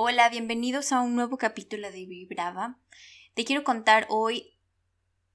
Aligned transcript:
Hola, 0.00 0.28
bienvenidos 0.28 0.92
a 0.92 1.00
un 1.00 1.16
nuevo 1.16 1.38
capítulo 1.38 1.90
de 1.90 2.06
Vibrava. 2.06 2.78
Te 3.34 3.44
quiero 3.44 3.64
contar 3.64 4.06
hoy 4.08 4.56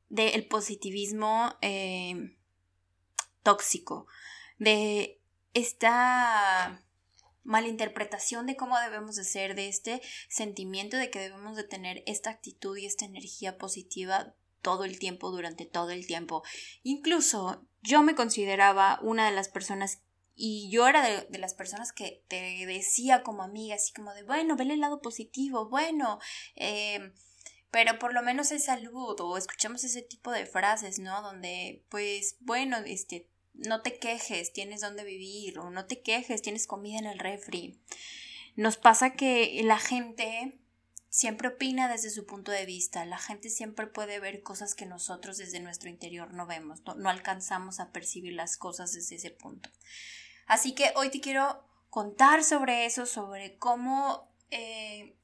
del 0.07 0.48
positivismo 0.48 1.57
eh, 1.62 2.38
tóxico, 3.44 4.07
de 4.59 5.20
esta 5.54 6.81
malinterpretación 7.44 8.45
de 8.45 8.55
cómo 8.55 8.80
debemos 8.80 9.18
de 9.18 9.26
ser, 9.26 9.54
de 9.54 9.68
este 9.68 10.02
sentimiento 10.30 10.95
de 10.95 11.09
que 11.09 11.20
debemos 11.20 11.57
de 11.57 11.66
tener 11.66 12.02
esta 12.05 12.30
actitud 12.30 12.77
y 12.77 12.85
esta 12.85 13.04
energía 13.04 13.57
positiva 13.57 14.34
todo 14.62 14.85
el 14.85 14.98
tiempo, 14.98 15.30
durante 15.30 15.66
todo 15.66 15.90
el 15.90 16.07
tiempo. 16.07 16.41
Incluso 16.84 17.68
yo 17.82 18.02
me 18.02 18.16
consideraba 18.16 18.98
una 19.02 19.26
de 19.26 19.35
las 19.35 19.49
personas 19.49 20.02
y 20.36 20.70
yo 20.72 20.88
era 20.88 21.04
de, 21.04 21.38
las 21.38 21.54
personas 21.54 21.92
que 21.92 22.23
te 22.28 22.66
decía 22.66 23.24
como 23.24 23.44
amiga, 23.44 23.76
así 23.76 23.94
como 23.94 24.14
de, 24.14 24.24
bueno, 24.24 24.55
ve 24.55 24.64
el 24.64 24.80
lado 24.80 25.02
positivo, 25.02 25.70
bueno, 25.70 26.20
eh, 26.55 27.12
pero 27.72 27.98
por 28.00 28.14
lo 28.14 28.24
menos 28.24 28.52
es 28.52 28.66
salud, 28.66 29.20
o 29.20 29.38
escuchamos 29.38 29.84
ese 29.84 30.02
tipo 30.02 30.32
de 30.32 30.46
frases, 30.46 31.00
¿no? 31.00 31.22
Donde, 31.22 31.84
pues, 31.90 32.38
bueno, 32.40 32.77
este, 32.77 33.27
no 33.54 33.82
te 33.82 33.98
quejes, 33.98 34.54
tienes 34.54 34.82
donde 34.82 35.04
vivir, 35.04 35.60
o 35.60 35.70
no 35.70 35.86
te 35.86 36.02
quejes, 36.02 36.41
tienes 36.41 36.68
comida 36.68 37.00
en 37.00 37.05
el 37.05 37.20
refri. 37.20 37.80
Nos 38.55 38.77
pasa 38.77 39.13
que 39.13 39.62
la 39.63 39.80
gente 39.80 40.60
siempre 41.10 41.48
opina 41.48 41.88
desde 41.88 42.10
su 42.10 42.26
punto 42.26 42.52
de 42.52 42.66
vista, 42.66 43.05
la 43.05 43.20
gente 43.20 43.50
siempre 43.50 43.85
puede 43.85 44.20
ver 44.20 44.41
cosas 44.41 44.74
que 44.74 44.88
nosotros 44.88 45.38
desde 45.38 45.60
nuestro 45.60 45.90
interior 45.90 46.34
no 46.34 46.48
vemos, 46.48 46.82
no 46.98 47.10
alcanzamos 47.10 47.79
a 47.79 47.91
percibir 47.91 48.34
las 48.34 48.57
cosas 48.57 48.94
desde 48.94 49.18
ese 49.18 49.29
punto. 49.29 49.70
Así 50.48 50.74
que 50.74 50.91
hoy 50.96 51.10
te 51.10 51.22
quiero 51.22 51.63
contar 51.90 52.44
sobre 52.44 52.86
eso, 52.86 53.05
sobre 53.05 53.58
cómo 53.58 54.27
eh, 54.52 55.16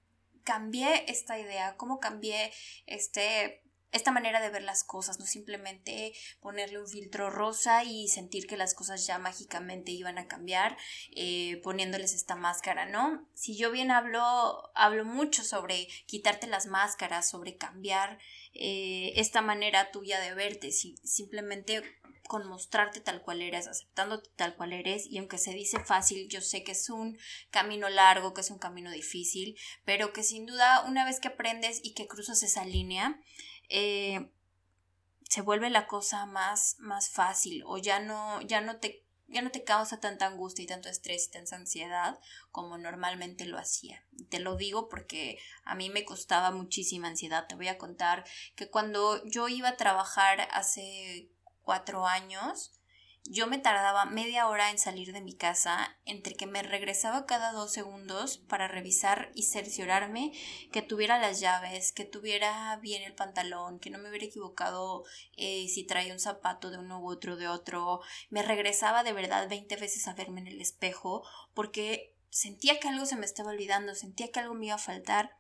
cambié 0.44 1.06
esta 1.12 1.40
idea, 1.40 1.76
cómo 1.78 2.00
cambié 2.00 2.52
este, 2.86 3.62
esta 3.92 4.12
manera 4.12 4.40
de 4.40 4.50
ver 4.50 4.62
las 4.62 4.84
cosas, 4.84 5.20
no 5.20 5.26
simplemente 5.26 6.14
ponerle 6.42 6.80
un 6.80 6.88
filtro 6.88 7.30
rosa 7.30 7.84
y 7.84 8.08
sentir 8.08 8.46
que 8.46 8.58
las 8.58 8.74
cosas 8.74 9.06
ya 9.08 9.18
mágicamente 9.18 9.92
iban 9.92 10.18
a 10.18 10.28
cambiar 10.28 10.78
eh, 11.12 11.60
poniéndoles 11.64 12.14
esta 12.14 12.36
máscara, 12.36 12.86
¿no? 12.86 13.28
Si 13.34 13.58
yo 13.58 13.72
bien 13.72 13.92
hablo, 13.92 14.72
hablo 14.76 15.06
mucho 15.06 15.44
sobre 15.44 15.88
quitarte 16.06 16.48
las 16.48 16.68
máscaras, 16.68 17.30
sobre 17.30 17.58
cambiar 17.58 18.20
eh, 18.54 19.14
esta 19.16 19.42
manera 19.42 19.92
tuya 19.92 20.20
de 20.20 20.36
verte, 20.36 20.72
si, 20.72 20.98
simplemente 21.04 21.82
con 22.30 22.48
mostrarte 22.48 23.02
tal 23.02 23.24
cual 23.24 23.42
eres, 23.42 23.66
aceptándote 23.66 24.30
tal 24.36 24.56
cual 24.56 24.72
eres 24.72 25.08
y 25.08 25.18
aunque 25.18 25.40
se 25.40 25.52
dice 25.52 25.84
fácil, 25.84 26.30
yo 26.30 26.42
sé 26.42 26.64
que 26.64 26.74
es 26.74 26.92
un 26.92 27.18
camino 27.50 27.90
largo, 27.90 28.36
que 28.36 28.42
es 28.42 28.52
un 28.52 28.60
camino 28.60 28.92
difícil, 28.92 29.58
pero 29.84 30.14
que 30.14 30.22
sin 30.22 30.46
duda 30.46 30.86
una 30.88 31.06
vez 31.06 31.20
que 31.20 31.30
aprendes 31.30 31.82
y 31.84 31.96
que 31.96 32.08
cruzas 32.08 32.44
esa 32.44 32.66
línea, 32.66 33.20
eh, 33.68 34.30
se 35.28 35.42
vuelve 35.42 35.72
la 35.72 35.88
cosa 35.88 36.28
más, 36.28 36.76
más 36.78 37.10
fácil 37.10 37.64
o 37.66 37.80
ya 37.80 38.00
no, 38.00 38.40
ya 38.44 38.62
no 38.62 38.78
te 38.78 39.04
ya 39.32 39.42
no 39.42 39.52
te 39.52 39.64
causa 39.64 40.00
tanta 40.00 40.26
angustia 40.26 40.64
y 40.64 40.68
tanto 40.68 40.90
estrés 40.90 41.28
y 41.28 41.32
tanta 41.32 41.56
ansiedad 41.56 42.20
como 42.52 42.78
normalmente 42.78 43.46
lo 43.46 43.60
hacía. 43.60 44.04
Te 44.30 44.40
lo 44.40 44.56
digo 44.56 44.90
porque 44.90 45.38
a 45.64 45.76
mí 45.76 45.90
me 45.90 46.04
costaba 46.04 46.50
muchísima 46.52 47.10
ansiedad. 47.10 47.46
Te 47.48 47.56
voy 47.56 47.68
a 47.68 47.78
contar 47.78 48.26
que 48.56 48.70
cuando 48.70 49.24
yo 49.26 49.48
iba 49.48 49.70
a 49.70 49.78
trabajar 49.78 50.48
hace 50.52 51.30
cuatro 51.70 52.08
años, 52.08 52.72
yo 53.26 53.46
me 53.46 53.60
tardaba 53.60 54.06
media 54.06 54.48
hora 54.48 54.72
en 54.72 54.80
salir 54.80 55.14
de 55.14 55.22
mi 55.22 55.36
casa, 55.36 56.00
entre 56.04 56.34
que 56.34 56.48
me 56.48 56.64
regresaba 56.64 57.28
cada 57.28 57.52
dos 57.52 57.72
segundos 57.72 58.40
para 58.40 58.68
revisar 58.68 59.32
y 59.36 59.44
cerciorarme 59.44 60.32
que 60.72 60.82
tuviera 60.82 61.20
las 61.20 61.40
llaves, 61.40 61.92
que 61.92 62.06
tuviera 62.06 62.76
bien 62.78 63.04
el 63.04 63.14
pantalón, 63.14 63.80
que 63.80 63.92
no 63.92 64.00
me 64.00 64.10
hubiera 64.10 64.26
equivocado 64.26 65.04
eh, 65.38 65.68
si 65.68 65.84
traía 65.84 66.12
un 66.12 66.20
zapato 66.20 66.72
de 66.72 66.80
uno 66.80 67.02
u 67.02 67.08
otro 67.08 67.38
de 67.38 67.48
otro. 67.48 68.02
Me 68.32 68.42
regresaba 68.42 69.04
de 69.04 69.14
verdad 69.14 69.48
veinte 69.48 69.76
veces 69.76 70.08
a 70.08 70.16
verme 70.16 70.42
en 70.42 70.48
el 70.48 70.62
espejo 70.62 71.24
porque 71.54 72.16
sentía 72.32 72.80
que 72.80 72.88
algo 72.88 73.06
se 73.06 73.16
me 73.16 73.28
estaba 73.28 73.52
olvidando, 73.52 73.94
sentía 73.94 74.32
que 74.32 74.40
algo 74.40 74.56
me 74.56 74.66
iba 74.66 74.76
a 74.76 74.80
faltar 74.80 75.38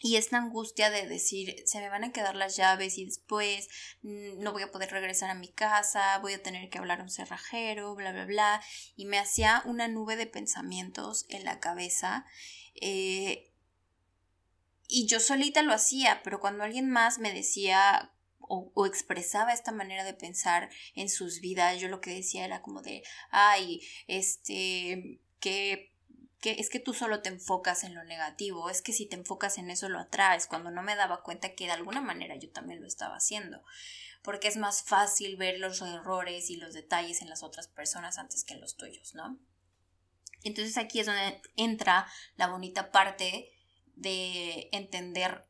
y 0.00 0.16
esta 0.16 0.38
angustia 0.38 0.90
de 0.90 1.06
decir, 1.06 1.62
se 1.66 1.80
me 1.80 1.88
van 1.88 2.04
a 2.04 2.12
quedar 2.12 2.36
las 2.36 2.56
llaves 2.56 2.98
y 2.98 3.04
después 3.04 3.68
mm, 4.02 4.38
no 4.38 4.52
voy 4.52 4.62
a 4.62 4.70
poder 4.70 4.90
regresar 4.90 5.30
a 5.30 5.34
mi 5.34 5.48
casa, 5.48 6.18
voy 6.18 6.34
a 6.34 6.42
tener 6.42 6.68
que 6.70 6.78
hablar 6.78 7.00
a 7.00 7.02
un 7.02 7.10
cerrajero, 7.10 7.94
bla, 7.94 8.12
bla, 8.12 8.24
bla. 8.24 8.62
Y 8.96 9.06
me 9.06 9.18
hacía 9.18 9.62
una 9.64 9.88
nube 9.88 10.16
de 10.16 10.26
pensamientos 10.26 11.26
en 11.28 11.44
la 11.44 11.58
cabeza. 11.58 12.26
Eh, 12.80 13.52
y 14.86 15.06
yo 15.06 15.20
solita 15.20 15.62
lo 15.62 15.72
hacía, 15.72 16.22
pero 16.22 16.40
cuando 16.40 16.64
alguien 16.64 16.88
más 16.88 17.18
me 17.18 17.32
decía 17.32 18.12
o, 18.40 18.70
o, 18.74 18.86
expresaba 18.86 19.52
esta 19.52 19.72
manera 19.72 20.04
de 20.04 20.14
pensar 20.14 20.70
en 20.94 21.10
sus 21.10 21.40
vidas, 21.40 21.78
yo 21.78 21.88
lo 21.88 22.00
que 22.00 22.14
decía 22.14 22.46
era 22.46 22.62
como 22.62 22.80
de, 22.80 23.02
ay, 23.30 23.82
este, 24.06 25.20
que 25.40 25.92
que 26.40 26.52
es 26.58 26.70
que 26.70 26.80
tú 26.80 26.94
solo 26.94 27.20
te 27.20 27.30
enfocas 27.30 27.84
en 27.84 27.94
lo 27.94 28.04
negativo, 28.04 28.70
es 28.70 28.82
que 28.82 28.92
si 28.92 29.06
te 29.06 29.16
enfocas 29.16 29.58
en 29.58 29.70
eso 29.70 29.88
lo 29.88 29.98
atraes, 29.98 30.46
cuando 30.46 30.70
no 30.70 30.82
me 30.82 30.96
daba 30.96 31.22
cuenta 31.22 31.54
que 31.54 31.66
de 31.66 31.72
alguna 31.72 32.00
manera 32.00 32.36
yo 32.36 32.50
también 32.50 32.80
lo 32.80 32.86
estaba 32.86 33.16
haciendo, 33.16 33.62
porque 34.22 34.48
es 34.48 34.56
más 34.56 34.82
fácil 34.82 35.36
ver 35.36 35.58
los 35.58 35.80
errores 35.82 36.50
y 36.50 36.56
los 36.56 36.74
detalles 36.74 37.22
en 37.22 37.28
las 37.28 37.42
otras 37.42 37.68
personas 37.68 38.18
antes 38.18 38.44
que 38.44 38.54
en 38.54 38.60
los 38.60 38.76
tuyos, 38.76 39.14
¿no? 39.14 39.38
Entonces 40.44 40.78
aquí 40.78 41.00
es 41.00 41.06
donde 41.06 41.42
entra 41.56 42.06
la 42.36 42.46
bonita 42.46 42.92
parte 42.92 43.50
de 43.96 44.68
entender 44.72 45.44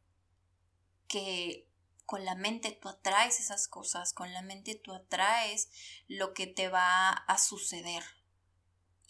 que 1.07 1.69
con 2.07 2.25
la 2.25 2.35
mente 2.35 2.73
tú 2.73 2.89
atraes 2.89 3.39
esas 3.39 3.69
cosas, 3.69 4.15
con 4.15 4.33
la 4.33 4.41
mente 4.41 4.75
tú 4.75 4.95
atraes 4.95 5.69
lo 6.07 6.33
que 6.33 6.47
te 6.47 6.69
va 6.69 7.11
a 7.11 7.39
suceder, 7.39 8.03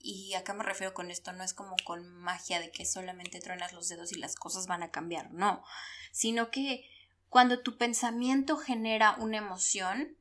y 0.01 0.35
acá 0.35 0.55
me 0.55 0.65
refiero 0.65 0.95
con 0.95 1.11
esto, 1.11 1.33
no 1.33 1.43
es 1.43 1.55
como 1.55 1.77
con 1.85 2.09
magia 2.15 2.61
de 2.61 2.71
que 2.71 2.87
solamente 2.87 3.41
truenas 3.41 3.73
los 3.73 3.89
dedos 3.89 4.13
y 4.13 4.19
las 4.19 4.37
cosas 4.37 4.67
van 4.67 4.83
a 4.83 4.91
cambiar, 4.91 5.33
no, 5.33 5.65
sino 6.13 6.51
que 6.51 6.89
cuando 7.29 7.63
tu 7.63 7.77
pensamiento 7.77 8.57
genera 8.57 9.17
una 9.19 9.39
emoción, 9.39 10.17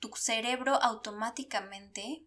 tu 0.00 0.10
cerebro 0.14 0.80
automáticamente 0.82 2.24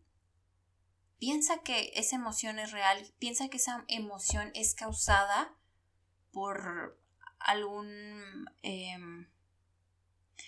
piensa 1.20 1.60
que 1.60 1.92
esa 1.96 2.16
emoción 2.16 2.60
es 2.60 2.72
real, 2.72 3.14
piensa 3.20 3.48
que 3.48 3.58
esa 3.58 3.86
emoción 3.88 4.52
es 4.56 4.74
causada 4.74 5.54
por 6.32 7.00
algún 7.40 8.50
em, 8.64 9.30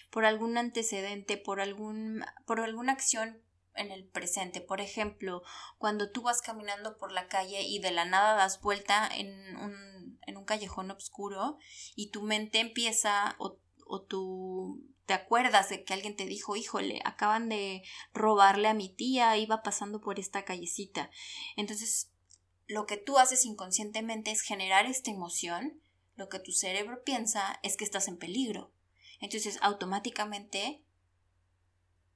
por 0.09 0.25
algún 0.25 0.57
antecedente, 0.57 1.37
por 1.37 1.61
algún 1.61 2.25
por 2.45 2.59
alguna 2.59 2.93
acción 2.93 3.41
en 3.75 3.91
el 3.91 4.05
presente. 4.05 4.61
Por 4.61 4.81
ejemplo, 4.81 5.43
cuando 5.77 6.11
tú 6.11 6.21
vas 6.21 6.41
caminando 6.41 6.97
por 6.97 7.11
la 7.11 7.27
calle 7.27 7.61
y 7.63 7.79
de 7.79 7.91
la 7.91 8.05
nada 8.05 8.35
das 8.35 8.61
vuelta 8.61 9.09
en 9.13 9.57
un, 9.57 10.19
en 10.25 10.37
un 10.37 10.45
callejón 10.45 10.91
oscuro 10.91 11.57
y 11.95 12.09
tu 12.11 12.21
mente 12.21 12.59
empieza 12.59 13.35
o, 13.39 13.57
o 13.85 14.01
tú 14.01 14.81
te 15.05 15.13
acuerdas 15.13 15.69
de 15.69 15.83
que 15.83 15.93
alguien 15.93 16.15
te 16.15 16.25
dijo, 16.25 16.55
híjole, 16.55 17.01
acaban 17.03 17.49
de 17.49 17.83
robarle 18.13 18.69
a 18.69 18.73
mi 18.73 18.89
tía, 18.89 19.37
iba 19.37 19.61
pasando 19.61 19.99
por 19.99 20.19
esta 20.19 20.45
callecita. 20.45 21.09
Entonces, 21.57 22.09
lo 22.67 22.85
que 22.85 22.97
tú 22.97 23.17
haces 23.17 23.45
inconscientemente 23.45 24.31
es 24.31 24.41
generar 24.41 24.85
esta 24.85 25.11
emoción, 25.11 25.81
lo 26.15 26.29
que 26.29 26.39
tu 26.39 26.51
cerebro 26.51 27.03
piensa 27.03 27.59
es 27.63 27.75
que 27.75 27.83
estás 27.83 28.07
en 28.07 28.17
peligro. 28.17 28.71
Entonces, 29.19 29.59
automáticamente 29.61 30.83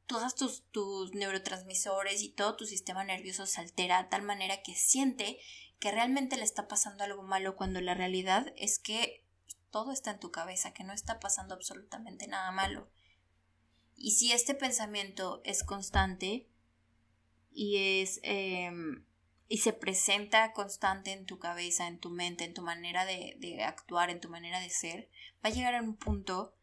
todos 0.08 0.36
tus, 0.36 0.64
tus 0.72 1.14
neurotransmisores 1.14 2.24
y 2.24 2.30
todo 2.30 2.56
tu 2.56 2.66
sistema 2.66 3.04
nervioso 3.04 3.46
se 3.46 3.62
altera 3.62 4.02
de 4.02 4.10
tal 4.10 4.24
manera 4.24 4.64
que 4.64 4.74
siente 4.74 5.40
que 5.80 5.92
realmente 5.92 6.38
le 6.38 6.44
está 6.44 6.68
pasando 6.68 7.04
algo 7.04 7.24
malo 7.24 7.56
cuando 7.56 7.82
la 7.82 7.94
realidad 7.94 8.52
es 8.56 8.80
que 8.80 9.24
todo 9.70 9.92
está 9.92 10.12
en 10.12 10.20
tu 10.20 10.32
cabeza, 10.32 10.74
que 10.74 10.84
no 10.84 10.94
está 10.94 11.20
pasando 11.20 11.54
absolutamente 11.54 12.28
nada 12.28 12.52
malo. 12.52 12.90
Y 13.96 14.12
si 14.12 14.32
este 14.32 14.56
pensamiento 14.56 15.42
es 15.44 15.64
constante 15.64 16.48
y 17.52 18.02
es 18.02 18.20
em, 18.24 19.06
y 19.50 19.60
se 19.60 19.74
presenta 19.74 20.52
constante 20.54 21.12
en 21.12 21.26
tu 21.26 21.40
cabeza, 21.40 21.88
en 21.88 22.00
tu 22.00 22.10
mente, 22.10 22.44
en 22.44 22.54
tu 22.54 22.62
manera 22.62 23.06
de, 23.06 23.36
de 23.40 23.64
actuar, 23.64 24.10
en 24.10 24.20
tu 24.20 24.30
manera 24.30 24.60
de 24.60 24.70
ser, 24.70 25.10
va 25.44 25.50
a 25.50 25.54
llegar 25.54 25.76
a 25.76 25.82
un 25.82 25.96
punto 25.96 26.57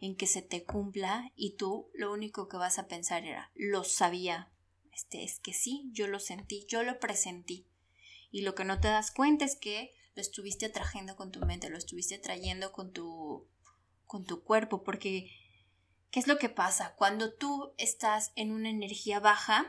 en 0.00 0.16
que 0.16 0.26
se 0.26 0.42
te 0.42 0.64
cumpla 0.64 1.30
y 1.36 1.56
tú 1.56 1.90
lo 1.94 2.12
único 2.12 2.48
que 2.48 2.56
vas 2.56 2.78
a 2.78 2.88
pensar 2.88 3.24
era, 3.24 3.50
lo 3.54 3.84
sabía. 3.84 4.50
Este 4.92 5.24
es 5.24 5.38
que 5.40 5.52
sí, 5.52 5.88
yo 5.92 6.06
lo 6.06 6.20
sentí, 6.20 6.66
yo 6.68 6.82
lo 6.82 6.98
presentí. 6.98 7.66
Y 8.30 8.42
lo 8.42 8.54
que 8.54 8.64
no 8.64 8.80
te 8.80 8.88
das 8.88 9.10
cuenta 9.10 9.44
es 9.44 9.56
que 9.56 9.92
lo 10.14 10.22
estuviste 10.22 10.66
atrayendo 10.66 11.16
con 11.16 11.30
tu 11.30 11.40
mente, 11.40 11.68
lo 11.68 11.78
estuviste 11.78 12.18
trayendo 12.18 12.72
con 12.72 12.92
tu 12.92 13.48
con 14.06 14.24
tu 14.24 14.42
cuerpo, 14.42 14.82
porque 14.82 15.30
¿qué 16.10 16.18
es 16.18 16.26
lo 16.26 16.36
que 16.36 16.48
pasa? 16.48 16.96
Cuando 16.96 17.32
tú 17.32 17.74
estás 17.76 18.32
en 18.34 18.50
una 18.50 18.68
energía 18.68 19.20
baja, 19.20 19.66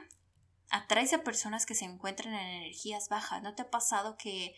atraes 0.72 1.14
a 1.14 1.24
personas 1.24 1.68
que 1.68 1.76
se 1.76 1.86
encuentran 1.86 2.34
en 2.34 2.64
energías 2.64 3.08
bajas. 3.08 3.44
¿No 3.44 3.54
te 3.54 3.62
ha 3.62 3.70
pasado 3.70 4.18
que 4.18 4.56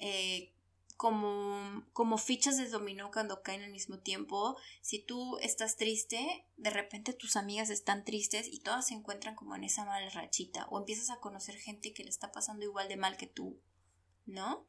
eh, 0.00 0.52
como, 1.00 1.82
como 1.94 2.18
fichas 2.18 2.58
de 2.58 2.68
dominó 2.68 3.10
cuando 3.10 3.40
caen 3.40 3.62
al 3.62 3.70
mismo 3.70 4.00
tiempo, 4.00 4.58
si 4.82 4.98
tú 4.98 5.38
estás 5.38 5.76
triste, 5.76 6.44
de 6.58 6.68
repente 6.68 7.14
tus 7.14 7.36
amigas 7.36 7.70
están 7.70 8.04
tristes 8.04 8.46
y 8.46 8.60
todas 8.60 8.88
se 8.88 8.92
encuentran 8.92 9.34
como 9.34 9.56
en 9.56 9.64
esa 9.64 9.86
mala 9.86 10.10
rachita 10.10 10.66
o 10.68 10.78
empiezas 10.78 11.08
a 11.08 11.18
conocer 11.18 11.56
gente 11.56 11.94
que 11.94 12.04
le 12.04 12.10
está 12.10 12.32
pasando 12.32 12.66
igual 12.66 12.86
de 12.88 12.98
mal 12.98 13.16
que 13.16 13.26
tú, 13.26 13.58
¿no? 14.26 14.66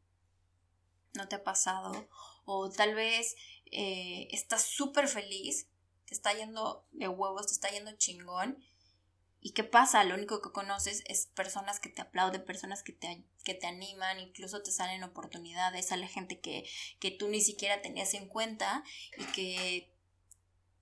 ¿No 1.16 1.28
te 1.28 1.36
ha 1.36 1.44
pasado? 1.44 2.08
O 2.46 2.70
tal 2.70 2.96
vez 2.96 3.36
eh, 3.66 4.30
estás 4.32 4.64
súper 4.64 5.10
feliz, 5.10 5.68
te 6.06 6.14
está 6.14 6.32
yendo 6.32 6.88
de 6.94 7.10
huevos, 7.10 7.48
te 7.48 7.54
está 7.56 7.70
yendo 7.72 7.92
chingón 7.98 8.58
¿Y 9.44 9.54
qué 9.54 9.64
pasa? 9.64 10.04
Lo 10.04 10.14
único 10.14 10.40
que 10.40 10.52
conoces 10.52 11.04
es 11.08 11.26
personas 11.26 11.80
que 11.80 11.90
te 11.90 12.02
aplauden, 12.02 12.46
personas 12.46 12.84
que 12.84 12.94
te, 12.94 13.24
que 13.44 13.56
te 13.56 13.66
animan, 13.66 14.20
incluso 14.20 14.62
te 14.62 14.72
salen 14.72 15.04
oportunidades, 15.04 15.88
sale 15.88 16.08
gente 16.08 16.40
que, 16.40 16.64
que 17.00 17.10
tú 17.10 17.28
ni 17.28 17.42
siquiera 17.42 17.82
tenías 17.82 18.14
en 18.14 18.28
cuenta 18.28 18.84
y 19.18 19.26
que 19.34 19.92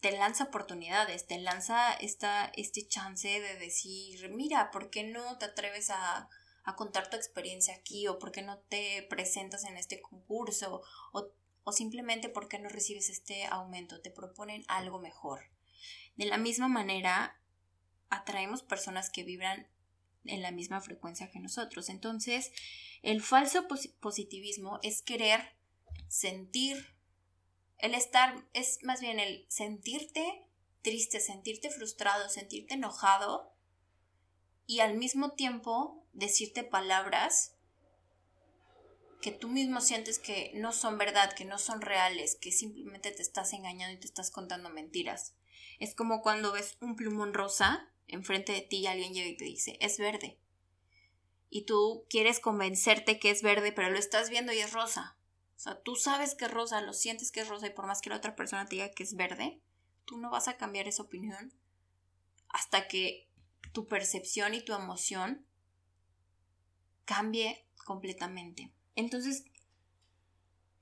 te 0.01 0.11
lanza 0.11 0.45
oportunidades, 0.45 1.25
te 1.25 1.39
lanza 1.39 1.94
esta, 1.94 2.51
este 2.56 2.85
chance 2.85 3.27
de 3.27 3.56
decir, 3.56 4.29
mira, 4.29 4.71
¿por 4.71 4.89
qué 4.89 5.03
no 5.03 5.38
te 5.38 5.45
atreves 5.45 5.89
a, 5.89 6.29
a 6.65 6.75
contar 6.75 7.09
tu 7.09 7.15
experiencia 7.15 7.73
aquí? 7.73 8.07
¿O 8.07 8.19
por 8.19 8.33
qué 8.33 8.41
no 8.41 8.59
te 8.59 9.07
presentas 9.09 9.63
en 9.63 9.77
este 9.77 10.01
concurso? 10.01 10.81
¿O, 11.13 11.29
o 11.63 11.71
simplemente 11.71 12.27
por 12.27 12.50
qué 12.50 12.59
no 12.59 12.67
recibes 12.67 13.09
este 13.09 13.45
aumento? 13.45 14.01
Te 14.01 14.11
proponen 14.11 14.65
algo 14.67 15.00
mejor. 15.00 15.50
De 16.17 16.25
la 16.25 16.38
misma 16.38 16.67
manera, 16.67 17.38
atraemos 18.09 18.63
personas 18.63 19.09
que 19.09 19.23
vibran 19.23 19.67
en 20.25 20.41
la 20.41 20.51
misma 20.51 20.81
frecuencia 20.81 21.29
que 21.29 21.39
nosotros. 21.39 21.89
Entonces, 21.89 22.51
el 23.01 23.21
falso 23.21 23.67
positivismo 24.00 24.79
es 24.83 25.01
querer 25.01 25.56
sentir, 26.07 26.95
el 27.77 27.94
estar, 27.94 28.45
es 28.53 28.79
más 28.83 29.01
bien 29.01 29.19
el 29.19 29.45
sentirte 29.47 30.45
triste, 30.81 31.19
sentirte 31.19 31.69
frustrado, 31.69 32.29
sentirte 32.29 32.75
enojado 32.75 33.53
y 34.65 34.79
al 34.79 34.97
mismo 34.97 35.31
tiempo 35.31 36.06
decirte 36.13 36.63
palabras 36.63 37.56
que 39.21 39.31
tú 39.31 39.50
mismo 39.50 39.81
sientes 39.81 40.17
que 40.19 40.51
no 40.56 40.71
son 40.71 40.97
verdad, 40.97 41.33
que 41.33 41.45
no 41.45 41.57
son 41.57 41.81
reales, 41.81 42.38
que 42.39 42.51
simplemente 42.51 43.11
te 43.11 43.21
estás 43.21 43.51
engañando 43.53 43.95
y 43.95 44.00
te 44.00 44.07
estás 44.07 44.31
contando 44.31 44.69
mentiras. 44.69 45.35
Es 45.79 45.94
como 45.94 46.21
cuando 46.21 46.51
ves 46.51 46.77
un 46.81 46.95
plumón 46.95 47.33
rosa 47.33 47.88
enfrente 48.09 48.51
de 48.51 48.61
ti 48.61 48.77
y 48.77 48.88
alguien 48.88 49.13
llega 49.13 49.27
y 49.27 49.38
te 49.38 49.45
dice, 49.45 49.77
es 49.81 49.97
verde. 49.97 50.38
Y 51.50 51.63
tú 51.63 52.06
quieres 52.09 52.39
convencerte 52.39 53.19
que 53.19 53.31
es 53.31 53.41
verde, 53.41 53.71
pero 53.71 53.89
lo 53.89 53.97
estás 53.97 54.29
viendo 54.29 54.53
y 54.53 54.59
es 54.59 54.71
rosa. 54.73 55.17
O 55.56 55.59
sea, 55.59 55.81
tú 55.81 55.95
sabes 55.95 56.35
que 56.35 56.45
es 56.45 56.51
rosa, 56.51 56.81
lo 56.81 56.94
sientes 56.94 57.31
que 57.31 57.41
es 57.41 57.47
rosa 57.47 57.67
y 57.67 57.71
por 57.71 57.85
más 57.88 58.01
que 58.01 58.09
la 58.09 58.17
otra 58.17 58.35
persona 58.35 58.65
te 58.65 58.75
diga 58.75 58.91
que 58.91 59.03
es 59.03 59.15
verde, 59.15 59.59
tú 60.06 60.17
no 60.17 60.29
vas 60.29 60.47
a 60.47 60.57
cambiar 60.57 60.88
esa 60.88 61.03
opinión 61.03 61.53
hasta 62.50 62.88
que 62.88 63.27
tu 63.73 63.88
percepción 63.88 64.53
y 64.53 64.61
tu 64.61 64.73
emoción 64.73 65.45
cambie 67.06 67.65
completamente. 67.85 68.71
Entonces, 68.95 69.44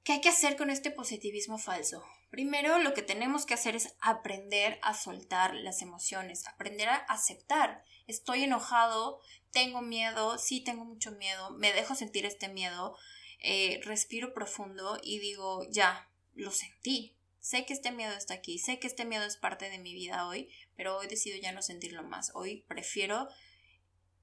¿qué 0.04 0.14
hay 0.14 0.22
que 0.22 0.30
hacer 0.30 0.58
con 0.58 0.70
este 0.70 0.92
positivismo 0.92 1.58
falso? 1.58 2.04
Primero 2.30 2.78
lo 2.80 2.94
que 2.94 3.02
tenemos 3.02 3.46
que 3.46 3.54
hacer 3.54 3.76
es 3.76 3.96
aprender 4.02 4.80
a 4.82 4.94
soltar 4.94 5.56
las 5.56 5.82
emociones, 5.82 6.46
aprender 6.48 6.90
a 6.90 6.96
aceptar. 6.96 7.84
Estoy 8.06 8.44
enojado, 8.44 9.20
tengo 9.52 9.82
miedo, 9.82 10.38
sí 10.38 10.62
tengo 10.62 10.84
mucho 10.84 11.12
miedo, 11.14 11.52
me 11.52 11.72
dejo 11.72 11.96
sentir 11.96 12.26
este 12.26 12.50
miedo, 12.50 12.98
eh, 13.40 13.80
respiro 13.84 14.34
profundo 14.34 15.00
y 15.02 15.20
digo, 15.20 15.66
ya, 15.72 16.10
lo 16.34 16.52
sentí. 16.52 17.16
Sé 17.40 17.66
que 17.66 17.74
este 17.74 17.92
miedo 17.92 18.14
está 18.14 18.34
aquí, 18.34 18.60
sé 18.60 18.78
que 18.78 18.88
este 18.88 19.06
miedo 19.06 19.24
es 19.24 19.38
parte 19.38 19.70
de 19.70 19.80
mi 19.80 19.94
vida 19.94 20.28
hoy, 20.28 20.50
pero 20.76 20.98
hoy 20.98 21.08
decido 21.08 21.38
ya 21.42 21.54
no 21.54 21.62
sentirlo 21.62 22.04
más. 22.04 22.32
Hoy 22.34 22.66
prefiero 22.68 23.30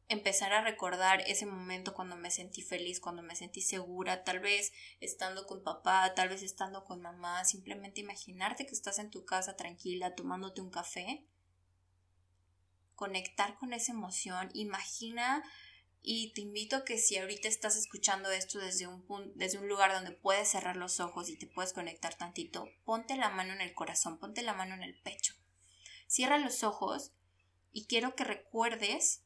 empezar 0.08 0.52
a 0.52 0.62
recordar 0.62 1.22
ese 1.22 1.46
momento 1.46 1.94
cuando 1.94 2.16
me 2.16 2.30
sentí 2.30 2.62
feliz, 2.62 3.00
cuando 3.00 3.22
me 3.22 3.36
sentí 3.36 3.62
segura, 3.62 4.24
tal 4.24 4.40
vez 4.40 4.72
estando 5.00 5.46
con 5.46 5.62
papá, 5.62 6.12
tal 6.14 6.28
vez 6.28 6.42
estando 6.42 6.84
con 6.84 7.00
mamá, 7.00 7.44
simplemente 7.44 8.00
imaginarte 8.00 8.66
que 8.66 8.74
estás 8.74 8.98
en 8.98 9.10
tu 9.10 9.24
casa 9.24 9.56
tranquila 9.56 10.14
tomándote 10.14 10.60
un 10.60 10.70
café, 10.70 11.24
conectar 12.94 13.56
con 13.58 13.72
esa 13.72 13.92
emoción, 13.92 14.50
imagina 14.52 15.42
y 16.06 16.34
te 16.34 16.42
invito 16.42 16.76
a 16.76 16.84
que 16.84 16.98
si 16.98 17.16
ahorita 17.16 17.48
estás 17.48 17.76
escuchando 17.76 18.30
esto 18.30 18.58
desde 18.58 18.86
un 18.86 19.06
punto, 19.06 19.32
desde 19.36 19.58
un 19.58 19.68
lugar 19.68 19.90
donde 19.90 20.12
puedes 20.12 20.48
cerrar 20.48 20.76
los 20.76 21.00
ojos 21.00 21.30
y 21.30 21.38
te 21.38 21.46
puedes 21.46 21.72
conectar 21.72 22.14
tantito, 22.14 22.68
ponte 22.84 23.16
la 23.16 23.30
mano 23.30 23.54
en 23.54 23.62
el 23.62 23.72
corazón, 23.72 24.18
ponte 24.18 24.42
la 24.42 24.52
mano 24.52 24.74
en 24.74 24.82
el 24.82 25.00
pecho. 25.00 25.34
Cierra 26.06 26.36
los 26.36 26.62
ojos 26.62 27.12
y 27.72 27.86
quiero 27.86 28.14
que 28.14 28.24
recuerdes 28.24 29.22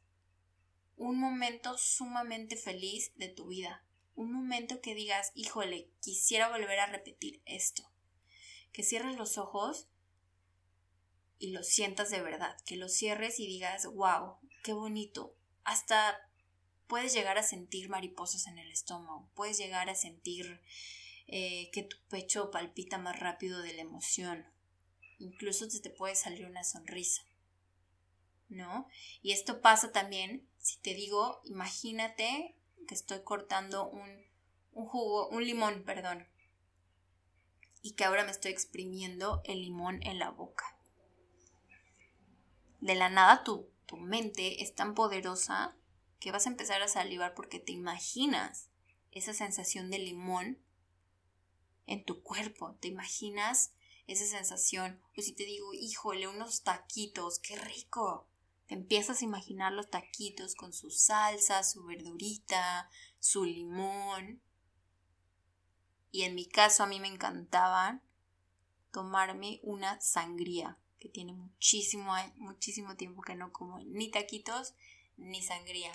un 0.98 1.18
momento 1.18 1.78
sumamente 1.78 2.56
feliz 2.56 3.12
de 3.16 3.28
tu 3.28 3.46
vida. 3.48 3.84
Un 4.16 4.32
momento 4.32 4.80
que 4.80 4.94
digas, 4.94 5.30
híjole, 5.34 5.90
quisiera 6.02 6.48
volver 6.48 6.80
a 6.80 6.86
repetir 6.86 7.40
esto. 7.46 7.84
Que 8.72 8.82
cierres 8.82 9.16
los 9.16 9.38
ojos 9.38 9.88
y 11.38 11.52
lo 11.52 11.62
sientas 11.62 12.10
de 12.10 12.20
verdad. 12.20 12.56
Que 12.66 12.76
lo 12.76 12.88
cierres 12.88 13.38
y 13.38 13.46
digas, 13.46 13.86
wow, 13.86 14.38
qué 14.64 14.72
bonito. 14.72 15.36
Hasta 15.62 16.18
puedes 16.88 17.14
llegar 17.14 17.38
a 17.38 17.44
sentir 17.44 17.88
mariposas 17.88 18.48
en 18.48 18.58
el 18.58 18.72
estómago. 18.72 19.30
Puedes 19.34 19.56
llegar 19.56 19.88
a 19.88 19.94
sentir 19.94 20.60
eh, 21.28 21.70
que 21.72 21.84
tu 21.84 21.96
pecho 22.08 22.50
palpita 22.50 22.98
más 22.98 23.20
rápido 23.20 23.62
de 23.62 23.74
la 23.74 23.82
emoción. 23.82 24.46
Incluso 25.18 25.68
te 25.68 25.90
puede 25.90 26.16
salir 26.16 26.44
una 26.46 26.64
sonrisa. 26.64 27.22
¿No? 28.48 28.88
Y 29.22 29.32
esto 29.32 29.60
pasa 29.60 29.92
también 29.92 30.48
si 30.58 30.78
te 30.78 30.94
digo, 30.94 31.40
imagínate 31.44 32.54
que 32.86 32.94
estoy 32.94 33.22
cortando 33.22 33.88
un, 33.88 34.24
jugo, 34.72 35.28
un 35.28 35.44
limón, 35.44 35.82
perdón, 35.84 36.26
y 37.82 37.92
que 37.92 38.04
ahora 38.04 38.24
me 38.24 38.30
estoy 38.30 38.52
exprimiendo 38.52 39.40
el 39.44 39.62
limón 39.62 40.02
en 40.02 40.18
la 40.18 40.30
boca. 40.30 40.76
De 42.80 42.94
la 42.94 43.08
nada 43.08 43.44
tu, 43.44 43.70
tu 43.86 43.96
mente 43.96 44.62
es 44.62 44.74
tan 44.74 44.94
poderosa 44.94 45.76
que 46.20 46.32
vas 46.32 46.46
a 46.46 46.50
empezar 46.50 46.82
a 46.82 46.88
salivar 46.88 47.34
porque 47.34 47.60
te 47.60 47.72
imaginas 47.72 48.68
esa 49.12 49.32
sensación 49.32 49.90
de 49.90 49.98
limón 49.98 50.58
en 51.86 52.04
tu 52.04 52.22
cuerpo, 52.22 52.76
te 52.80 52.88
imaginas 52.88 53.72
esa 54.06 54.26
sensación. 54.26 55.00
O 55.16 55.22
si 55.22 55.32
te 55.32 55.44
digo, 55.44 55.72
híjole, 55.72 56.28
unos 56.28 56.62
taquitos, 56.62 57.38
qué 57.38 57.56
rico. 57.56 58.28
Te 58.68 58.74
empiezas 58.74 59.22
a 59.22 59.24
imaginar 59.24 59.72
los 59.72 59.88
taquitos 59.88 60.54
con 60.54 60.74
su 60.74 60.90
salsa, 60.90 61.64
su 61.64 61.84
verdurita, 61.84 62.90
su 63.18 63.46
limón. 63.46 64.42
Y 66.10 66.22
en 66.22 66.34
mi 66.34 66.46
caso 66.46 66.82
a 66.82 66.86
mí 66.86 67.00
me 67.00 67.08
encantaba 67.08 68.02
tomarme 68.92 69.60
una 69.62 69.98
sangría, 70.00 70.78
que 71.00 71.08
tiene 71.08 71.32
muchísimo, 71.32 72.12
muchísimo 72.36 72.94
tiempo 72.96 73.22
que 73.22 73.34
no 73.34 73.52
como 73.52 73.80
ni 73.80 74.10
taquitos 74.10 74.74
ni 75.16 75.42
sangría. 75.42 75.92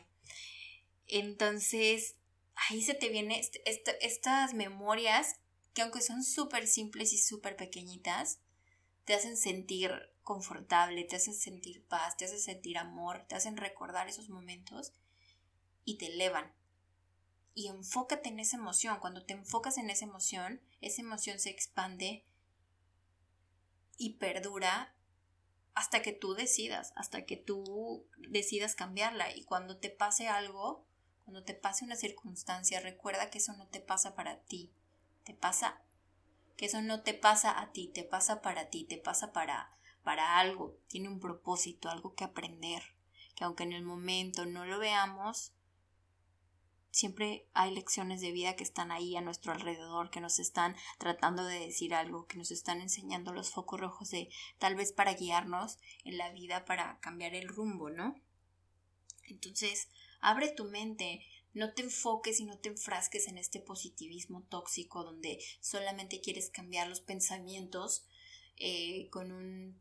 Entonces, 1.05 2.15
ahí 2.55 2.81
se 2.81 2.95
te 2.95 3.09
vienen 3.09 3.39
estas 4.01 4.53
memorias 4.55 5.35
que 5.75 5.83
aunque 5.83 6.01
son 6.01 6.23
súper 6.23 6.67
simples 6.67 7.13
y 7.13 7.19
súper 7.19 7.55
pequeñitas, 7.55 8.39
te 9.05 9.13
hacen 9.13 9.37
sentir 9.37 9.91
confortable, 10.23 11.03
te 11.03 11.17
hacen 11.17 11.33
sentir 11.33 11.85
paz, 11.85 12.15
te 12.17 12.25
hacen 12.25 12.39
sentir 12.39 12.77
amor, 12.77 13.25
te 13.27 13.35
hacen 13.35 13.57
recordar 13.57 14.07
esos 14.07 14.29
momentos 14.29 14.93
y 15.83 15.97
te 15.97 16.07
elevan. 16.07 16.53
Y 17.55 17.67
enfócate 17.67 18.29
en 18.29 18.39
esa 18.39 18.57
emoción. 18.57 18.99
Cuando 18.99 19.25
te 19.25 19.33
enfocas 19.33 19.77
en 19.77 19.89
esa 19.89 20.05
emoción, 20.05 20.61
esa 20.81 21.01
emoción 21.01 21.39
se 21.39 21.49
expande 21.49 22.25
y 23.97 24.15
perdura 24.15 24.95
hasta 25.75 26.01
que 26.01 26.13
tú 26.13 26.33
decidas, 26.33 26.93
hasta 26.95 27.25
que 27.25 27.37
tú 27.37 28.07
decidas 28.17 28.75
cambiarla. 28.75 29.35
Y 29.35 29.43
cuando 29.43 29.77
te 29.77 29.89
pase 29.89 30.27
algo, 30.27 30.85
cuando 31.25 31.43
te 31.43 31.53
pase 31.53 31.85
una 31.85 31.95
circunstancia, 31.95 32.79
recuerda 32.79 33.29
que 33.29 33.37
eso 33.37 33.53
no 33.53 33.67
te 33.67 33.79
pasa 33.79 34.15
para 34.15 34.39
ti, 34.41 34.71
te 35.23 35.33
pasa 35.33 35.81
que 36.55 36.65
eso 36.65 36.81
no 36.81 37.01
te 37.01 37.13
pasa 37.13 37.59
a 37.59 37.71
ti, 37.71 37.87
te 37.87 38.03
pasa 38.03 38.41
para 38.41 38.69
ti, 38.69 38.85
te 38.85 38.97
pasa 38.97 39.31
para, 39.31 39.77
para 40.03 40.37
algo, 40.39 40.77
tiene 40.87 41.09
un 41.09 41.19
propósito, 41.19 41.89
algo 41.89 42.13
que 42.15 42.23
aprender, 42.23 42.83
que 43.35 43.43
aunque 43.43 43.63
en 43.63 43.73
el 43.73 43.83
momento 43.83 44.45
no 44.45 44.65
lo 44.65 44.79
veamos, 44.79 45.53
siempre 46.93 47.47
hay 47.53 47.73
lecciones 47.73 48.21
de 48.21 48.31
vida 48.31 48.55
que 48.55 48.63
están 48.63 48.91
ahí 48.91 49.15
a 49.15 49.21
nuestro 49.21 49.51
alrededor, 49.51 50.11
que 50.11 50.21
nos 50.21 50.37
están 50.37 50.75
tratando 50.99 51.43
de 51.43 51.59
decir 51.59 51.95
algo, 51.95 52.27
que 52.27 52.37
nos 52.37 52.51
están 52.51 52.81
enseñando 52.81 53.33
los 53.33 53.49
focos 53.49 53.79
rojos 53.79 54.11
de 54.11 54.29
tal 54.59 54.75
vez 54.75 54.93
para 54.93 55.13
guiarnos 55.13 55.79
en 56.03 56.19
la 56.19 56.29
vida, 56.29 56.65
para 56.65 56.99
cambiar 56.99 57.33
el 57.33 57.47
rumbo, 57.47 57.89
¿no? 57.89 58.15
Entonces, 59.23 59.89
abre 60.21 60.51
tu 60.51 60.65
mente, 60.65 61.25
no 61.53 61.73
te 61.73 61.83
enfoques 61.83 62.39
y 62.39 62.45
no 62.45 62.57
te 62.57 62.69
enfrasques 62.69 63.27
en 63.27 63.37
este 63.37 63.59
positivismo 63.59 64.43
tóxico 64.49 65.03
donde 65.03 65.39
solamente 65.61 66.21
quieres 66.21 66.49
cambiar 66.49 66.87
los 66.87 67.01
pensamientos 67.01 68.05
eh, 68.57 69.09
con, 69.09 69.31
un, 69.31 69.79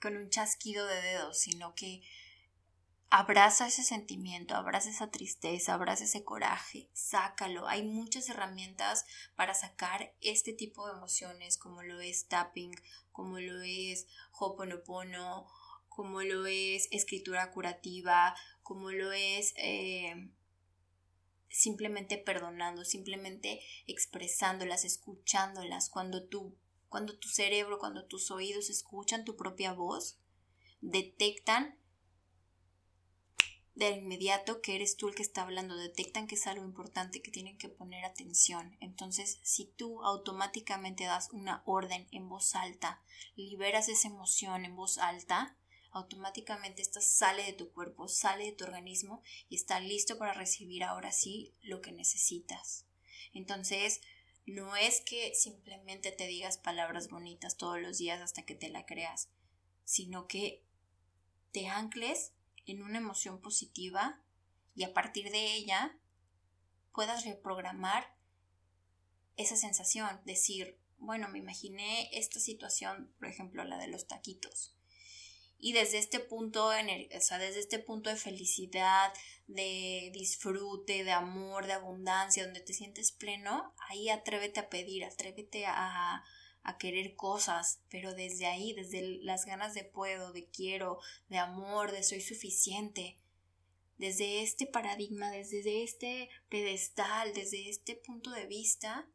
con 0.00 0.16
un 0.16 0.30
chasquido 0.30 0.86
de 0.86 1.00
dedos, 1.02 1.38
sino 1.38 1.74
que 1.74 2.02
abraza 3.10 3.66
ese 3.66 3.82
sentimiento, 3.82 4.54
abraza 4.54 4.88
esa 4.88 5.10
tristeza, 5.10 5.74
abraza 5.74 6.04
ese 6.04 6.24
coraje, 6.24 6.88
sácalo. 6.92 7.66
Hay 7.66 7.82
muchas 7.82 8.28
herramientas 8.28 9.04
para 9.34 9.54
sacar 9.54 10.14
este 10.20 10.52
tipo 10.52 10.86
de 10.86 10.92
emociones, 10.92 11.58
como 11.58 11.82
lo 11.82 12.00
es 12.00 12.28
tapping, 12.28 12.72
como 13.10 13.40
lo 13.40 13.62
es 13.62 14.06
hoponopono, 14.38 15.46
como 15.88 16.22
lo 16.22 16.46
es 16.46 16.86
escritura 16.92 17.50
curativa, 17.50 18.36
como 18.62 18.92
lo 18.92 19.10
es 19.12 19.52
eh, 19.56 20.30
simplemente 21.50 22.16
perdonando, 22.16 22.84
simplemente 22.84 23.60
expresándolas, 23.86 24.84
escuchándolas. 24.84 25.90
Cuando 25.90 26.26
tu, 26.26 26.56
cuando 26.88 27.18
tu 27.18 27.28
cerebro, 27.28 27.78
cuando 27.78 28.06
tus 28.06 28.30
oídos 28.30 28.70
escuchan 28.70 29.24
tu 29.24 29.36
propia 29.36 29.72
voz, 29.72 30.18
detectan 30.80 31.76
de 33.74 33.90
inmediato 33.90 34.60
que 34.60 34.74
eres 34.74 34.96
tú 34.96 35.08
el 35.08 35.14
que 35.14 35.22
está 35.22 35.42
hablando, 35.42 35.76
detectan 35.76 36.26
que 36.26 36.34
es 36.34 36.46
algo 36.46 36.64
importante 36.64 37.22
que 37.22 37.30
tienen 37.30 37.56
que 37.56 37.68
poner 37.68 38.04
atención. 38.04 38.76
Entonces, 38.80 39.38
si 39.42 39.66
tú 39.66 40.02
automáticamente 40.02 41.04
das 41.04 41.30
una 41.32 41.62
orden 41.64 42.06
en 42.10 42.28
voz 42.28 42.54
alta, 42.54 43.00
liberas 43.36 43.88
esa 43.88 44.08
emoción 44.08 44.64
en 44.64 44.76
voz 44.76 44.98
alta, 44.98 45.56
automáticamente 45.92 46.82
esta 46.82 47.00
sale 47.00 47.44
de 47.44 47.52
tu 47.52 47.72
cuerpo, 47.72 48.08
sale 48.08 48.44
de 48.44 48.52
tu 48.52 48.64
organismo 48.64 49.22
y 49.48 49.56
está 49.56 49.80
listo 49.80 50.18
para 50.18 50.32
recibir 50.32 50.84
ahora 50.84 51.12
sí 51.12 51.54
lo 51.62 51.80
que 51.80 51.92
necesitas. 51.92 52.86
Entonces, 53.32 54.00
no 54.46 54.76
es 54.76 55.00
que 55.00 55.34
simplemente 55.34 56.12
te 56.12 56.26
digas 56.26 56.58
palabras 56.58 57.08
bonitas 57.08 57.56
todos 57.56 57.80
los 57.80 57.98
días 57.98 58.20
hasta 58.20 58.42
que 58.42 58.54
te 58.54 58.68
la 58.68 58.86
creas, 58.86 59.28
sino 59.84 60.26
que 60.26 60.64
te 61.52 61.68
ancles 61.68 62.32
en 62.66 62.82
una 62.82 62.98
emoción 62.98 63.40
positiva 63.40 64.20
y 64.74 64.84
a 64.84 64.94
partir 64.94 65.30
de 65.30 65.54
ella 65.54 65.96
puedas 66.92 67.24
reprogramar 67.24 68.14
esa 69.36 69.56
sensación, 69.56 70.20
decir, 70.24 70.78
bueno, 70.98 71.28
me 71.28 71.38
imaginé 71.38 72.10
esta 72.12 72.40
situación, 72.40 73.12
por 73.18 73.28
ejemplo, 73.28 73.64
la 73.64 73.78
de 73.78 73.88
los 73.88 74.06
taquitos. 74.06 74.74
Y 75.60 75.72
desde 75.72 75.98
este 75.98 76.20
punto, 76.20 76.68
o 76.68 77.20
sea, 77.20 77.38
desde 77.38 77.60
este 77.60 77.78
punto 77.78 78.08
de 78.08 78.16
felicidad, 78.16 79.12
de 79.46 80.10
disfrute, 80.14 81.04
de 81.04 81.12
amor, 81.12 81.66
de 81.66 81.74
abundancia, 81.74 82.44
donde 82.44 82.60
te 82.60 82.72
sientes 82.72 83.12
pleno, 83.12 83.74
ahí 83.88 84.08
atrévete 84.08 84.60
a 84.60 84.70
pedir, 84.70 85.04
atrévete 85.04 85.66
a, 85.66 86.24
a 86.62 86.78
querer 86.78 87.14
cosas, 87.14 87.82
pero 87.90 88.14
desde 88.14 88.46
ahí, 88.46 88.72
desde 88.72 89.18
las 89.22 89.44
ganas 89.44 89.74
de 89.74 89.84
puedo, 89.84 90.32
de 90.32 90.46
quiero, 90.46 90.98
de 91.28 91.38
amor, 91.38 91.92
de 91.92 92.02
soy 92.02 92.22
suficiente, 92.22 93.18
desde 93.98 94.42
este 94.42 94.66
paradigma, 94.66 95.30
desde 95.30 95.82
este 95.82 96.30
pedestal, 96.48 97.34
desde 97.34 97.68
este 97.68 97.96
punto 97.96 98.30
de 98.30 98.46
vista, 98.46 99.06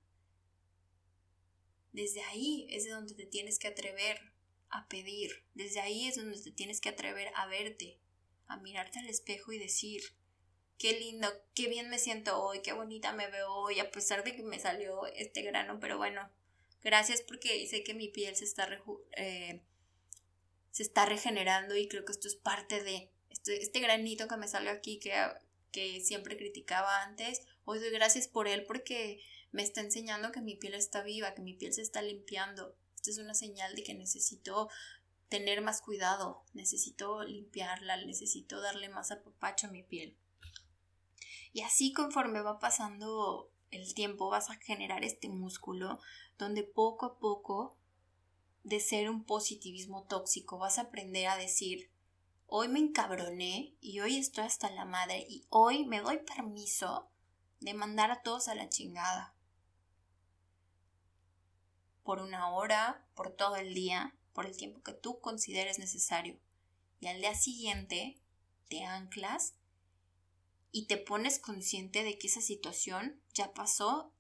desde 1.92 2.22
ahí 2.26 2.68
es 2.70 2.84
de 2.84 2.92
donde 2.92 3.16
te 3.16 3.26
tienes 3.26 3.58
que 3.58 3.70
atrever 3.70 4.35
a 4.70 4.88
pedir, 4.88 5.44
desde 5.54 5.80
ahí 5.80 6.08
es 6.08 6.16
donde 6.16 6.42
te 6.42 6.52
tienes 6.52 6.82
que 6.82 6.90
atrever 6.90 7.32
a 7.36 7.48
verte, 7.48 8.00
a 8.48 8.58
mirarte 8.58 9.00
al 9.00 9.08
espejo 9.08 9.52
y 9.52 9.60
decir, 9.60 10.02
qué 10.78 11.00
lindo, 11.00 11.28
qué 11.54 11.68
bien 11.68 11.90
me 11.90 12.00
siento 12.00 12.42
hoy, 12.42 12.62
qué 12.62 12.74
bonita 12.74 13.14
me 13.14 13.30
veo 13.30 13.54
hoy, 13.54 13.80
a 13.80 13.92
pesar 13.92 14.24
de 14.24 14.36
que 14.36 14.44
me 14.44 14.60
salió 14.60 15.06
este 15.08 15.42
grano, 15.42 15.80
pero 15.80 15.98
bueno, 15.98 16.30
Gracias 16.86 17.24
porque 17.24 17.66
sé 17.66 17.84
que 17.84 17.96
mi 17.96 18.10
piel 18.10 18.36
se 18.36 18.46
está, 18.46 18.70
eh, 19.18 19.64
se 20.70 20.84
está 20.84 21.08
regenerando 21.08 21.76
y 21.76 21.88
creo 21.88 22.06
que 22.06 22.12
esto 22.12 22.28
es 22.28 22.36
parte 22.36 22.84
de 22.84 23.10
este, 23.32 23.60
este 23.60 23.80
granito 23.80 24.28
que 24.28 24.38
me 24.38 24.48
salió 24.48 24.70
aquí 24.70 25.00
que, 25.00 25.12
que 25.72 26.00
siempre 26.02 26.38
criticaba 26.38 27.02
antes. 27.02 27.42
Hoy 27.64 27.80
doy 27.80 27.90
gracias 27.90 28.28
por 28.28 28.48
él 28.48 28.66
porque 28.68 29.20
me 29.52 29.64
está 29.64 29.82
enseñando 29.82 30.32
que 30.32 30.42
mi 30.42 30.58
piel 30.58 30.76
está 30.76 31.02
viva, 31.02 31.34
que 31.34 31.42
mi 31.42 31.56
piel 31.56 31.74
se 31.74 31.82
está 31.82 32.04
limpiando. 32.04 32.78
Esto 33.06 33.22
es 33.22 33.24
una 33.24 33.36
señal 33.36 33.76
de 33.76 33.84
que 33.84 33.94
necesito 33.94 34.68
tener 35.30 35.62
más 35.62 35.80
cuidado, 35.80 36.42
necesito 36.56 37.24
limpiarla, 37.24 38.04
necesito 38.04 38.62
darle 38.62 38.90
más 38.90 39.12
apapacho 39.12 39.68
a 39.68 39.70
mi 39.70 39.84
piel. 39.84 40.18
Y 41.54 41.62
así 41.62 41.94
conforme 41.94 42.42
va 42.42 42.58
pasando 42.58 43.52
el 43.70 43.94
tiempo 43.94 44.32
vas 44.32 44.50
a 44.50 44.56
generar 44.56 45.04
este 45.04 45.30
músculo 45.30 46.00
donde 46.40 46.64
poco 46.64 47.06
a 47.06 47.20
poco 47.20 47.78
de 48.64 48.80
ser 48.80 49.12
un 49.12 49.24
positivismo 49.24 50.06
tóxico 50.06 50.58
vas 50.58 50.80
a 50.80 50.84
aprender 50.84 51.28
a 51.28 51.38
decir 51.38 51.92
hoy 52.48 52.70
me 52.70 52.80
encabroné 52.80 53.76
y 53.82 54.00
hoy 54.00 54.18
estoy 54.18 54.46
hasta 54.46 54.72
la 54.72 54.86
madre 54.86 55.28
y 55.30 55.46
hoy 55.50 55.86
me 55.86 56.02
doy 56.02 56.18
permiso 56.26 57.08
de 57.60 57.76
mandar 57.76 58.10
a 58.10 58.24
todos 58.24 58.48
a 58.48 58.56
la 58.56 58.68
chingada 58.68 59.35
por 62.06 62.20
una 62.20 62.50
hora, 62.52 63.04
por 63.16 63.32
todo 63.32 63.58
el 63.58 63.74
día, 63.74 64.16
por 64.32 64.46
el 64.46 64.56
tiempo 64.56 64.82
que 64.84 64.94
tú 64.94 65.20
consideres 65.20 65.80
necesario. 65.80 66.40
Y 67.02 67.08
al 67.08 67.20
día 67.20 67.34
siguiente 67.34 68.22
te 68.70 68.86
anclas 68.86 69.56
y 70.72 70.86
te 70.86 70.98
pones 70.98 71.40
consciente 71.40 72.04
de 72.04 72.18
que 72.18 72.28
esa 72.28 72.42
situación 72.42 73.20
ya 73.34 73.54
pasó 73.54 74.14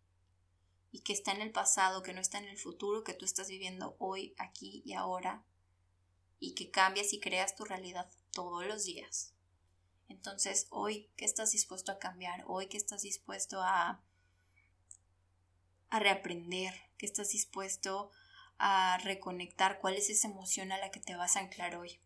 y 0.91 1.01
que 1.01 1.13
está 1.13 1.31
en 1.31 1.41
el 1.41 1.51
pasado, 1.51 2.01
que 2.01 2.13
no 2.13 2.21
está 2.21 2.39
en 2.39 2.45
el 2.45 2.57
futuro, 2.57 3.03
que 3.03 3.13
tú 3.13 3.23
estás 3.23 3.49
viviendo 3.49 3.95
hoy, 3.99 4.33
aquí 4.39 4.81
y 4.83 4.93
ahora, 4.93 5.45
y 6.39 6.55
que 6.55 6.71
cambias 6.71 7.13
y 7.13 7.19
creas 7.19 7.55
tu 7.55 7.65
realidad 7.65 8.09
todos 8.31 8.65
los 8.65 8.85
días. 8.85 9.33
Entonces, 10.09 10.65
hoy, 10.71 11.09
¿qué 11.17 11.25
estás 11.25 11.51
dispuesto 11.51 11.91
a 11.91 11.99
cambiar? 11.99 12.43
Hoy, 12.47 12.67
¿qué 12.67 12.77
estás 12.77 13.03
dispuesto 13.03 13.61
a, 13.61 14.01
a 15.89 15.99
reaprender? 15.99 16.84
¿Qué 16.97 17.05
estás 17.05 17.29
dispuesto 17.29 18.11
a 18.57 18.97
reconectar? 19.03 19.79
¿Cuál 19.79 19.95
es 19.95 20.09
esa 20.09 20.27
emoción 20.27 20.71
a 20.71 20.77
la 20.77 20.91
que 20.91 20.99
te 20.99 21.15
vas 21.15 21.35
a 21.35 21.41
anclar 21.41 21.75
hoy? 21.75 21.99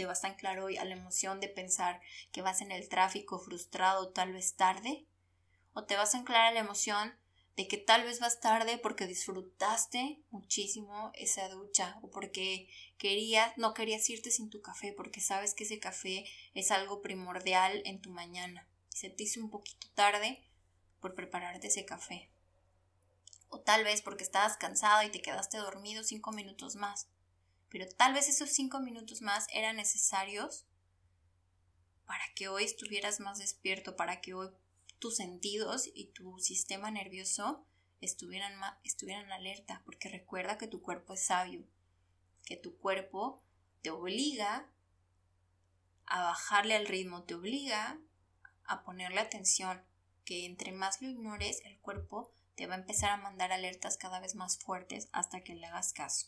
te 0.00 0.06
vas 0.06 0.24
a 0.24 0.28
anclar 0.28 0.60
hoy 0.60 0.78
a 0.78 0.84
la 0.86 0.94
emoción 0.94 1.40
de 1.40 1.48
pensar 1.48 2.00
que 2.32 2.40
vas 2.40 2.62
en 2.62 2.72
el 2.72 2.88
tráfico 2.88 3.38
frustrado 3.38 4.08
tal 4.08 4.32
vez 4.32 4.54
tarde? 4.54 5.04
¿O 5.74 5.84
te 5.84 5.96
vas 5.96 6.14
a 6.14 6.18
anclar 6.18 6.46
a 6.46 6.52
la 6.52 6.60
emoción 6.60 7.14
de 7.54 7.68
que 7.68 7.76
tal 7.76 8.04
vez 8.04 8.18
vas 8.18 8.40
tarde 8.40 8.78
porque 8.78 9.06
disfrutaste 9.06 10.22
muchísimo 10.30 11.10
esa 11.12 11.50
ducha 11.50 11.98
o 12.00 12.10
porque 12.10 12.68
querías, 12.96 13.52
no 13.58 13.74
querías 13.74 14.08
irte 14.08 14.30
sin 14.30 14.48
tu 14.48 14.62
café 14.62 14.94
porque 14.94 15.20
sabes 15.20 15.52
que 15.52 15.64
ese 15.64 15.78
café 15.78 16.24
es 16.54 16.70
algo 16.70 17.02
primordial 17.02 17.82
en 17.84 18.00
tu 18.00 18.08
mañana 18.08 18.66
y 18.94 18.96
se 18.96 19.10
te 19.10 19.24
hizo 19.24 19.40
un 19.40 19.50
poquito 19.50 19.86
tarde 19.94 20.42
por 21.00 21.14
prepararte 21.14 21.66
ese 21.66 21.84
café? 21.84 22.30
O 23.50 23.60
tal 23.60 23.84
vez 23.84 24.00
porque 24.00 24.24
estabas 24.24 24.56
cansado 24.56 25.02
y 25.02 25.10
te 25.10 25.20
quedaste 25.20 25.58
dormido 25.58 26.02
cinco 26.02 26.32
minutos 26.32 26.76
más. 26.76 27.08
Pero 27.68 27.86
tal 27.88 28.14
vez 28.14 28.28
esos 28.28 28.50
cinco 28.50 28.80
minutos 28.80 29.20
más 29.20 29.46
eran 29.52 29.76
necesarios 29.76 30.64
para 32.06 32.24
que 32.34 32.48
hoy 32.48 32.64
estuvieras 32.64 33.20
más 33.20 33.38
despierto, 33.38 33.94
para 33.94 34.20
que 34.20 34.34
hoy 34.34 34.50
tus 34.98 35.16
sentidos 35.16 35.88
y 35.94 36.06
tu 36.06 36.38
sistema 36.40 36.90
nervioso 36.90 37.64
estuvieran, 38.00 38.54
estuvieran 38.84 39.30
alerta, 39.30 39.82
porque 39.84 40.08
recuerda 40.08 40.58
que 40.58 40.66
tu 40.66 40.82
cuerpo 40.82 41.14
es 41.14 41.26
sabio, 41.26 41.64
que 42.44 42.56
tu 42.56 42.76
cuerpo 42.78 43.42
te 43.82 43.90
obliga 43.90 44.68
a 46.06 46.22
bajarle 46.22 46.74
al 46.74 46.86
ritmo, 46.86 47.22
te 47.22 47.34
obliga 47.34 47.98
a 48.64 48.82
ponerle 48.82 49.20
atención, 49.20 49.82
que 50.24 50.46
entre 50.46 50.72
más 50.72 51.00
lo 51.00 51.08
ignores, 51.08 51.62
el 51.64 51.78
cuerpo 51.78 52.32
te 52.60 52.66
va 52.66 52.74
a 52.74 52.78
empezar 52.78 53.08
a 53.08 53.16
mandar 53.16 53.52
alertas 53.52 53.96
cada 53.96 54.20
vez 54.20 54.34
más 54.34 54.58
fuertes 54.58 55.08
hasta 55.12 55.42
que 55.42 55.54
le 55.54 55.64
hagas 55.64 55.94
caso. 55.94 56.26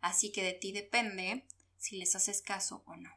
Así 0.00 0.32
que 0.32 0.42
de 0.42 0.54
ti 0.54 0.72
depende 0.72 1.46
si 1.78 1.98
les 1.98 2.16
haces 2.16 2.42
caso 2.42 2.82
o 2.84 2.96
no. 2.96 3.16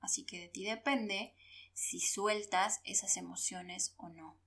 Así 0.00 0.24
que 0.24 0.40
de 0.40 0.48
ti 0.48 0.64
depende 0.64 1.34
si 1.74 2.00
sueltas 2.00 2.80
esas 2.84 3.18
emociones 3.18 3.92
o 3.98 4.08
no. 4.08 4.38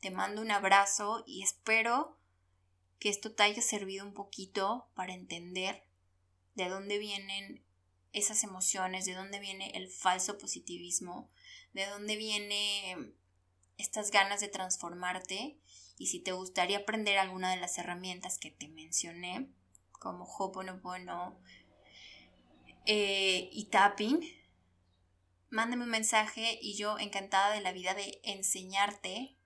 Te 0.00 0.10
mando 0.10 0.42
un 0.42 0.50
abrazo 0.50 1.24
y 1.26 1.42
espero 1.42 2.18
que 2.98 3.08
esto 3.08 3.32
te 3.32 3.44
haya 3.44 3.62
servido 3.62 4.04
un 4.04 4.12
poquito 4.12 4.90
para 4.94 5.14
entender 5.14 5.82
de 6.56 6.68
dónde 6.68 6.98
vienen 6.98 7.64
esas 8.12 8.44
emociones, 8.44 9.06
de 9.06 9.14
dónde 9.14 9.38
viene 9.38 9.70
el 9.76 9.88
falso 9.88 10.36
positivismo, 10.36 11.30
de 11.72 11.86
dónde 11.86 12.16
viene 12.16 13.14
estas 13.78 14.10
ganas 14.10 14.42
de 14.42 14.48
transformarte 14.48 15.56
y 16.02 16.06
si 16.06 16.18
te 16.18 16.32
gustaría 16.32 16.78
aprender 16.78 17.16
alguna 17.16 17.52
de 17.52 17.58
las 17.58 17.78
herramientas 17.78 18.36
que 18.36 18.50
te 18.50 18.66
mencioné, 18.66 19.46
como 19.92 20.24
Hoponopono 20.24 21.38
eh, 22.86 23.48
y 23.52 23.66
tapping, 23.66 24.20
mándame 25.48 25.84
un 25.84 25.90
mensaje 25.90 26.58
y 26.60 26.74
yo 26.74 26.98
encantada 26.98 27.54
de 27.54 27.60
la 27.60 27.70
vida 27.70 27.94
de 27.94 28.20
enseñarte 28.24 29.36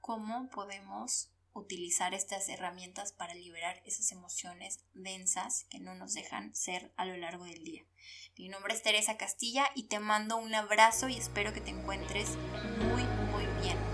cómo 0.00 0.48
podemos 0.50 1.32
utilizar 1.54 2.14
estas 2.14 2.48
herramientas 2.48 3.10
para 3.10 3.34
liberar 3.34 3.82
esas 3.84 4.12
emociones 4.12 4.84
densas 4.94 5.64
que 5.70 5.80
no 5.80 5.96
nos 5.96 6.14
dejan 6.14 6.54
ser 6.54 6.92
a 6.96 7.04
lo 7.04 7.16
largo 7.16 7.46
del 7.46 7.64
día. 7.64 7.84
Mi 8.38 8.48
nombre 8.48 8.74
es 8.74 8.82
Teresa 8.84 9.16
Castilla 9.16 9.68
y 9.74 9.88
te 9.88 9.98
mando 9.98 10.36
un 10.36 10.54
abrazo 10.54 11.08
y 11.08 11.16
espero 11.16 11.52
que 11.52 11.60
te 11.60 11.70
encuentres 11.70 12.36
muy, 12.78 13.02
muy 13.32 13.44
bien. 13.60 13.89